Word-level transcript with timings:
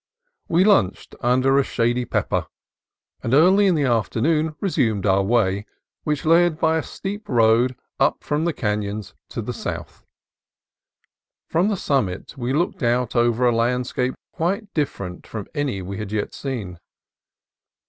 We 0.47 0.63
lunched 0.63 1.13
under 1.21 1.59
a 1.59 1.63
shady 1.63 2.05
pepper, 2.05 2.47
and 3.21 3.35
early 3.35 3.67
in 3.67 3.75
the 3.75 3.85
after 3.85 4.19
noon 4.19 4.55
resumed 4.59 5.05
our 5.05 5.21
way, 5.21 5.67
which 6.05 6.25
led 6.25 6.59
by 6.59 6.77
a 6.79 6.81
steep 6.81 7.29
road 7.29 7.75
up 7.99 8.23
from 8.23 8.45
the 8.45 8.51
canon 8.51 9.03
to 9.29 9.43
the 9.43 9.53
south. 9.53 10.03
From 11.47 11.67
the 11.67 11.77
summit 11.77 12.35
we 12.35 12.51
looked 12.51 12.81
out 12.81 13.15
over 13.15 13.45
a 13.45 13.55
landscape 13.55 14.15
quite 14.33 14.73
different 14.73 15.27
from 15.27 15.45
any 15.53 15.83
we 15.83 15.99
had 15.99 16.11
yet 16.11 16.33
seen. 16.33 16.79